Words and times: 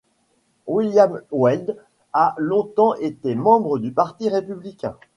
William 0.65 1.21
Weld 1.31 1.77
a 2.11 2.33
longtemps 2.39 2.95
été 2.95 3.35
membre 3.35 3.77
du 3.77 3.91
Parti 3.91 4.29
républicain. 4.29 4.97